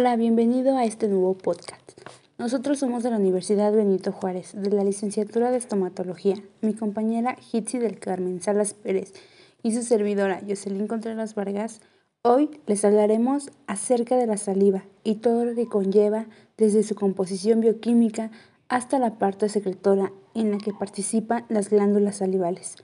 [0.00, 1.90] Hola, bienvenido a este nuevo podcast.
[2.38, 6.36] Nosotros somos de la Universidad Benito Juárez, de la licenciatura de estomatología.
[6.60, 9.12] Mi compañera Hitzi del Carmen Salas Pérez
[9.60, 11.80] y su servidora Jocelyn Contreras Vargas.
[12.22, 17.60] Hoy les hablaremos acerca de la saliva y todo lo que conlleva desde su composición
[17.60, 18.30] bioquímica
[18.68, 22.76] hasta la parte secretora en la que participan las glándulas salivales.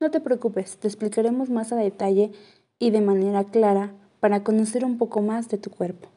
[0.00, 2.32] No te preocupes, te explicaremos más a detalle
[2.78, 6.11] y de manera clara para conocer un poco más de tu cuerpo.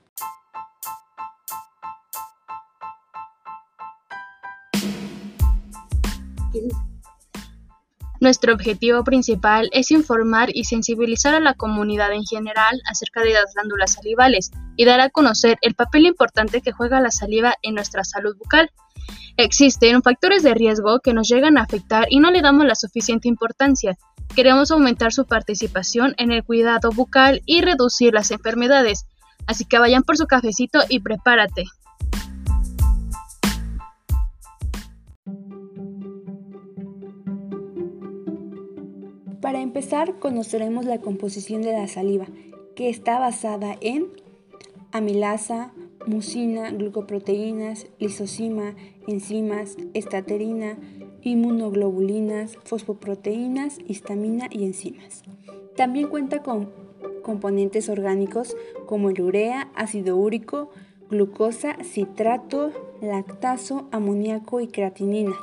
[8.21, 13.53] Nuestro objetivo principal es informar y sensibilizar a la comunidad en general acerca de las
[13.53, 18.03] glándulas salivales y dar a conocer el papel importante que juega la saliva en nuestra
[18.03, 18.71] salud bucal.
[19.37, 23.27] Existen factores de riesgo que nos llegan a afectar y no le damos la suficiente
[23.27, 23.97] importancia.
[24.33, 29.05] Queremos aumentar su participación en el cuidado bucal y reducir las enfermedades.
[29.45, 31.65] Así que vayan por su cafecito y prepárate.
[39.75, 42.27] Empezar, conoceremos la composición de la saliva,
[42.77, 44.07] que está basada en
[44.93, 45.73] amilasa,
[46.07, 48.73] mucina, glucoproteínas, lisocima,
[49.05, 50.77] enzimas, estaterina,
[51.23, 55.23] inmunoglobulinas, fosfoproteínas, histamina y enzimas.
[55.75, 56.71] También cuenta con
[57.21, 60.69] componentes orgánicos como el urea, ácido úrico,
[61.09, 65.35] glucosa, citrato, lactazo, amoníaco y creatinina.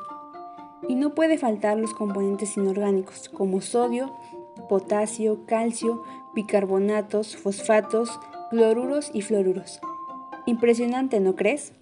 [0.88, 4.14] Y no puede faltar los componentes inorgánicos como sodio,
[4.68, 6.02] potasio, calcio,
[6.34, 8.10] bicarbonatos, fosfatos,
[8.50, 9.80] cloruros y fluoruros.
[10.46, 11.72] Impresionante, ¿no crees?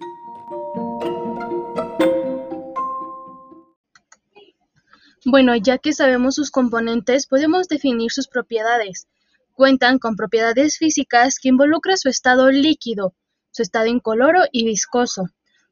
[5.25, 9.07] Bueno, ya que sabemos sus componentes, podemos definir sus propiedades.
[9.53, 13.15] Cuentan con propiedades físicas que involucran su estado líquido,
[13.51, 15.27] su estado incoloro y viscoso.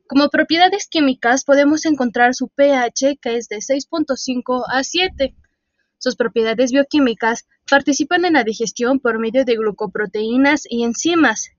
[0.09, 5.35] Como propiedades químicas podemos encontrar su pH que es de 6.5 a 7.
[5.99, 11.51] Sus propiedades bioquímicas participan en la digestión por medio de glucoproteínas y enzimas.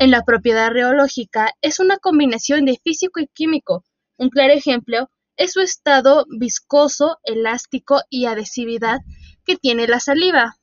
[0.00, 3.84] En la propiedad reológica es una combinación de físico y químico.
[4.16, 8.98] Un claro ejemplo es su estado viscoso, elástico y adhesividad
[9.44, 10.56] que tiene la saliva.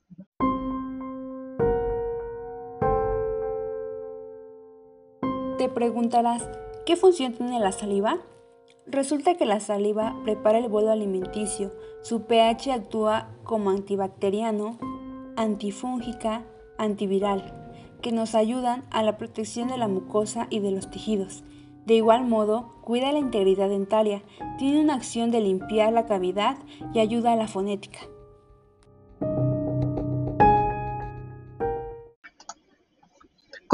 [5.58, 6.44] Te preguntarás,
[6.86, 8.20] ¿Qué función tiene la saliva?
[8.86, 11.74] Resulta que la saliva prepara el bolo alimenticio.
[12.04, 14.78] Su pH actúa como antibacteriano,
[15.36, 16.46] antifúngica,
[16.78, 21.44] antiviral, que nos ayudan a la protección de la mucosa y de los tejidos.
[21.88, 24.22] De igual modo, cuida la integridad dentaria,
[24.60, 26.58] tiene una acción de limpiar la cavidad
[26.94, 28.02] y ayuda a la fonética.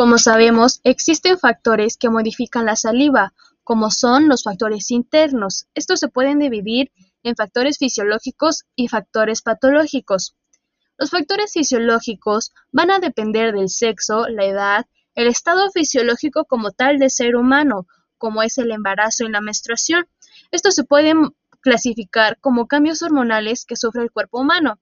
[0.01, 5.67] Como sabemos, existen factores que modifican la saliva, como son los factores internos.
[5.75, 6.91] Estos se pueden dividir
[7.21, 10.35] en factores fisiológicos y factores patológicos.
[10.97, 16.97] Los factores fisiológicos van a depender del sexo, la edad, el estado fisiológico como tal
[16.97, 17.85] de ser humano,
[18.17, 20.07] como es el embarazo y la menstruación.
[20.49, 24.79] Estos se pueden clasificar como cambios hormonales que sufre el cuerpo humano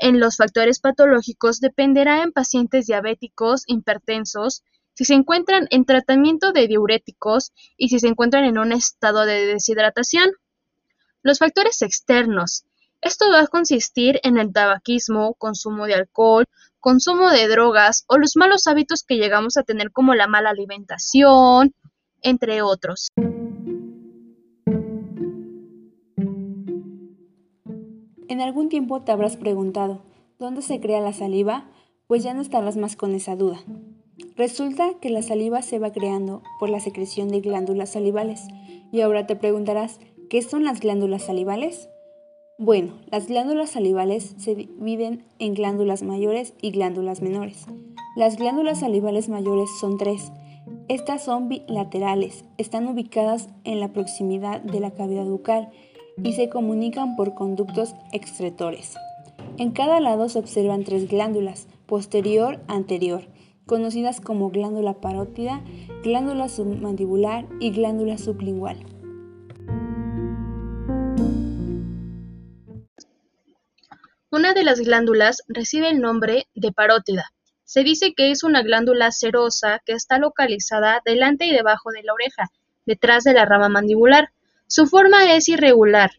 [0.00, 4.62] en los factores patológicos dependerá en pacientes diabéticos, hipertensos,
[4.94, 9.46] si se encuentran en tratamiento de diuréticos y si se encuentran en un estado de
[9.46, 10.30] deshidratación.
[11.22, 12.64] Los factores externos.
[13.02, 16.46] Esto va a consistir en el tabaquismo, consumo de alcohol,
[16.80, 21.74] consumo de drogas o los malos hábitos que llegamos a tener como la mala alimentación,
[22.22, 23.08] entre otros.
[28.30, 30.02] En algún tiempo te habrás preguntado,
[30.38, 31.68] ¿dónde se crea la saliva?
[32.06, 33.58] Pues ya no estarás más con esa duda.
[34.36, 38.46] Resulta que la saliva se va creando por la secreción de glándulas salivales.
[38.92, 41.88] Y ahora te preguntarás, ¿qué son las glándulas salivales?
[42.56, 47.66] Bueno, las glándulas salivales se dividen en glándulas mayores y glándulas menores.
[48.14, 50.30] Las glándulas salivales mayores son tres.
[50.86, 55.72] Estas son bilaterales, están ubicadas en la proximidad de la cavidad bucal
[56.22, 58.94] y se comunican por conductos excretores.
[59.58, 63.26] En cada lado se observan tres glándulas, posterior, anterior,
[63.66, 65.62] conocidas como glándula parótida,
[66.02, 68.78] glándula submandibular y glándula sublingual.
[74.32, 77.32] Una de las glándulas recibe el nombre de parótida.
[77.64, 82.14] Se dice que es una glándula serosa que está localizada delante y debajo de la
[82.14, 82.48] oreja,
[82.86, 84.30] detrás de la rama mandibular.
[84.72, 86.12] Su forma es irregular,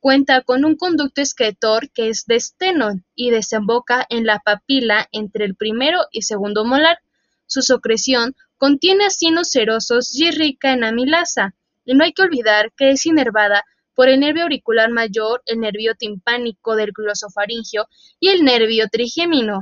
[0.00, 5.44] cuenta con un conducto excretor que es de esteno y desemboca en la papila entre
[5.44, 6.98] el primero y segundo molar.
[7.46, 11.54] Su secreción contiene acinos serosos y es rica en amilasa.
[11.84, 13.62] Y no hay que olvidar que es inervada
[13.94, 17.86] por el nervio auricular mayor, el nervio timpánico del glosofaringio
[18.18, 19.60] y el nervio trigémino.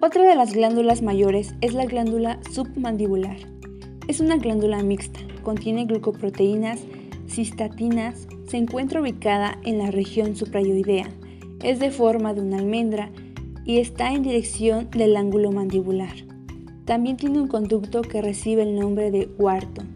[0.00, 3.36] Otra de las glándulas mayores es la glándula submandibular.
[4.06, 6.78] Es una glándula mixta, contiene glucoproteínas,
[7.26, 11.10] cistatinas, se encuentra ubicada en la región suprayoidea,
[11.64, 13.10] es de forma de una almendra
[13.64, 16.14] y está en dirección del ángulo mandibular.
[16.84, 19.88] También tiene un conducto que recibe el nombre de Wharton,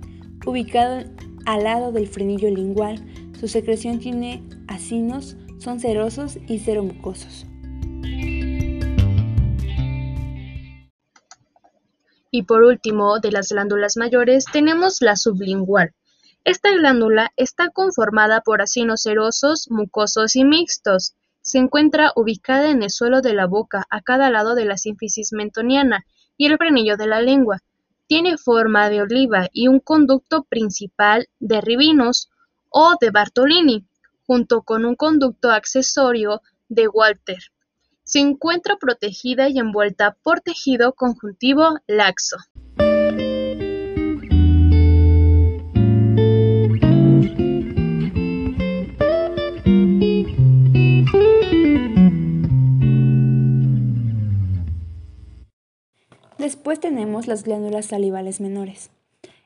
[0.45, 1.05] ubicado
[1.47, 3.01] al lado del frenillo lingual.
[3.39, 7.47] Su secreción tiene acinos, son cerosos y seromucosos.
[12.35, 15.93] Y por último, de las glándulas mayores, tenemos la sublingual.
[16.45, 21.15] Esta glándula está conformada por acinos serosos, mucosos y mixtos.
[21.43, 25.35] Se encuentra ubicada en el suelo de la boca, a cada lado de la sínfisis
[25.35, 26.07] mentoniana
[26.39, 27.59] y el frenillo de la lengua.
[28.07, 32.31] Tiene forma de oliva y un conducto principal de Ribinos
[32.71, 33.87] o de Bartolini,
[34.27, 36.41] junto con un conducto accesorio
[36.71, 37.52] de Walter.
[38.13, 42.37] Se encuentra protegida y envuelta por tejido conjuntivo laxo.
[56.37, 58.91] Después tenemos las glándulas salivales menores.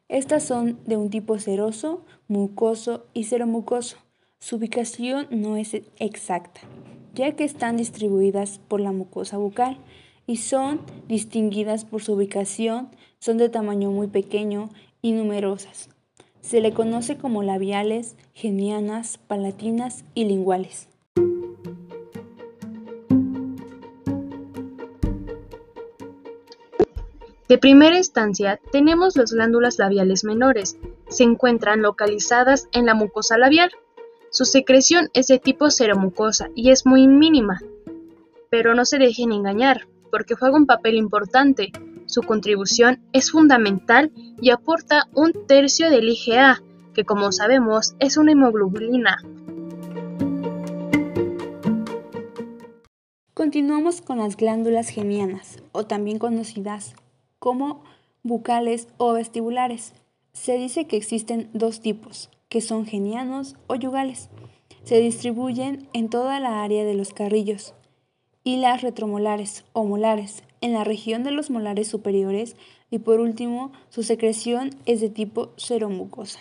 [0.08, 3.98] Estas son de un tipo seroso, mucoso y seromucoso.
[4.40, 6.62] Su ubicación no es exacta,
[7.16, 9.78] ya que están distribuidas por la mucosa bucal
[10.26, 14.68] y son distinguidas por su ubicación, son de tamaño muy pequeño
[15.00, 15.88] y numerosas.
[16.42, 20.88] Se le conoce como labiales, genianas, palatinas y linguales.
[27.48, 30.76] De primera instancia, tenemos las glándulas labiales menores.
[31.08, 33.70] Se encuentran localizadas en la mucosa labial.
[34.36, 37.58] Su secreción es de tipo seromucosa y es muy mínima.
[38.50, 41.72] Pero no se dejen engañar, porque juega un papel importante.
[42.04, 46.62] Su contribución es fundamental y aporta un tercio del IgA,
[46.92, 49.22] que como sabemos es una hemoglobulina.
[53.32, 56.94] Continuamos con las glándulas genianas, o también conocidas
[57.38, 57.84] como
[58.22, 59.94] bucales o vestibulares.
[60.34, 64.30] Se dice que existen dos tipos, que son genianos o yugales.
[64.82, 67.74] Se distribuyen en toda la área de los carrillos.
[68.44, 72.56] Y las retromolares o molares, en la región de los molares superiores.
[72.88, 76.38] Y por último, su secreción es de tipo seromucosa.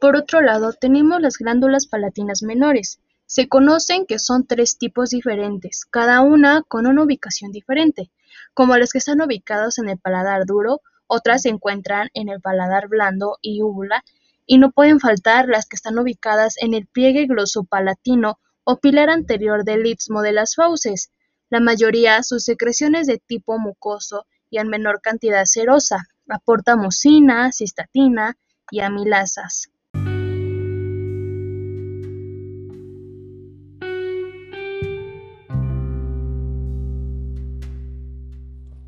[0.00, 5.84] Por otro lado, tenemos las glándulas palatinas menores, se conocen que son tres tipos diferentes,
[5.84, 8.10] cada una con una ubicación diferente,
[8.54, 10.80] como las que están ubicadas en el paladar duro,
[11.14, 14.02] otras se encuentran en el paladar blando y úvula,
[14.46, 19.62] y no pueden faltar las que están ubicadas en el pliegue glosopalatino o pilar anterior
[19.64, 21.12] del istmo de las fauces.
[21.50, 28.38] La mayoría sus secreciones de tipo mucoso y en menor cantidad serosa, aporta mucina, cistatina
[28.70, 29.71] y amilasas.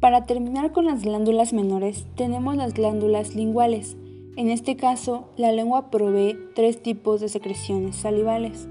[0.05, 3.97] Para terminar con las glándulas menores, tenemos las glándulas linguales.
[4.37, 8.69] En este caso, la lengua provee tres tipos de secreciones salivales.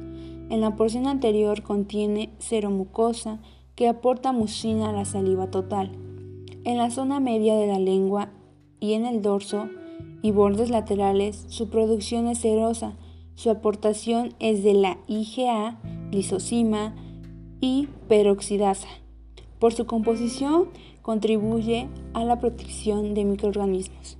[0.51, 3.39] En la porción anterior contiene seromucosa,
[3.73, 5.93] que aporta mucina a la saliva total.
[6.65, 8.29] En la zona media de la lengua
[8.79, 9.69] y en el dorso
[10.21, 12.95] y bordes laterales, su producción es serosa.
[13.33, 15.79] Su aportación es de la IgA,
[16.11, 16.93] lisocima
[17.59, 18.87] y peroxidasa.
[19.57, 20.67] Por su composición,
[21.03, 24.17] contribuye a la protección de microorganismos.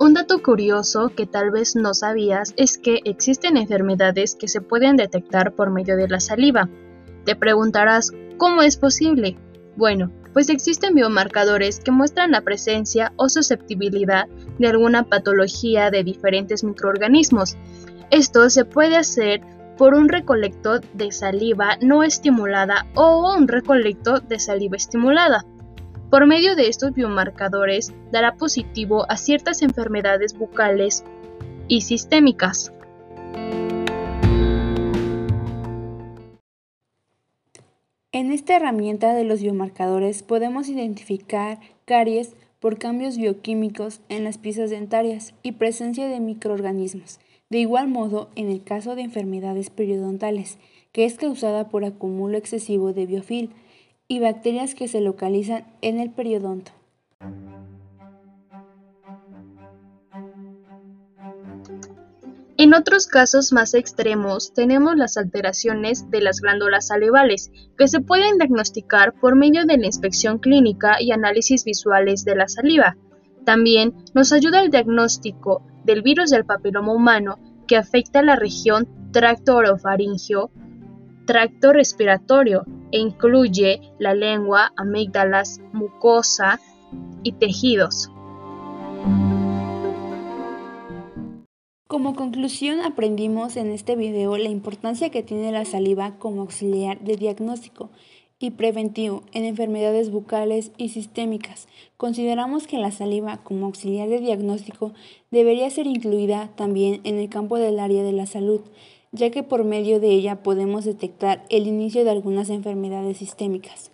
[0.00, 4.96] Un dato curioso que tal vez no sabías es que existen enfermedades que se pueden
[4.96, 6.68] detectar por medio de la saliva.
[7.24, 9.36] Te preguntarás, ¿cómo es posible?
[9.76, 14.26] Bueno, pues existen biomarcadores que muestran la presencia o susceptibilidad
[14.58, 17.56] de alguna patología de diferentes microorganismos.
[18.10, 19.40] Esto se puede hacer
[19.78, 25.46] por un recolecto de saliva no estimulada o un recolecto de saliva estimulada.
[26.10, 31.04] Por medio de estos biomarcadores dará positivo a ciertas enfermedades bucales
[31.68, 32.72] y sistémicas.
[38.14, 44.70] En esta herramienta de los biomarcadores podemos identificar caries por cambios bioquímicos en las piezas
[44.70, 47.18] dentarias y presencia de microorganismos.
[47.50, 50.58] De igual modo, en el caso de enfermedades periodontales,
[50.92, 53.50] que es causada por acumulo excesivo de biofil
[54.06, 56.70] y bacterias que se localizan en el periodonto.
[62.64, 68.38] En otros casos más extremos tenemos las alteraciones de las glándulas salivales, que se pueden
[68.38, 72.96] diagnosticar por medio de la inspección clínica y análisis visuales de la saliva.
[73.44, 79.56] También nos ayuda el diagnóstico del virus del papiloma humano que afecta la región tracto
[79.56, 80.50] orofaringio,
[81.26, 86.58] tracto respiratorio e incluye la lengua, amígdalas, mucosa
[87.22, 88.10] y tejidos.
[92.04, 97.16] Como conclusión aprendimos en este video la importancia que tiene la saliva como auxiliar de
[97.16, 97.88] diagnóstico
[98.38, 101.66] y preventivo en enfermedades bucales y sistémicas.
[101.96, 104.92] Consideramos que la saliva como auxiliar de diagnóstico
[105.30, 108.60] debería ser incluida también en el campo del área de la salud,
[109.12, 113.93] ya que por medio de ella podemos detectar el inicio de algunas enfermedades sistémicas.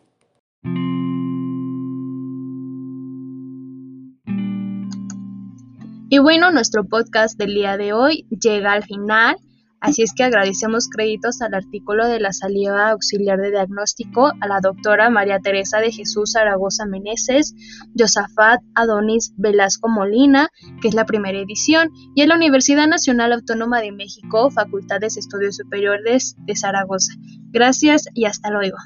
[6.13, 9.37] Y bueno, nuestro podcast del día de hoy llega al final,
[9.81, 14.59] así es que agradecemos créditos al artículo de la saliva auxiliar de diagnóstico a la
[14.61, 17.55] doctora María Teresa de Jesús Zaragoza Meneses,
[17.97, 20.49] Josafat Adonis Velasco Molina,
[20.83, 25.07] que es la primera edición, y a la Universidad Nacional Autónoma de México, Facultad de
[25.07, 27.13] Estudios Superiores de Zaragoza.
[27.53, 28.79] Gracias y hasta luego.